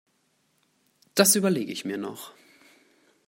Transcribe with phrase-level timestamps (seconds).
[1.13, 2.31] Das überlege ich mir noch.